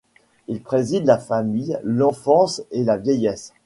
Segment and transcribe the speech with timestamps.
[0.47, 3.53] Il préside la famille, l'enfance et la vieillesse.